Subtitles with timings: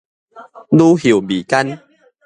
[0.71, 1.79] 乳臭未乾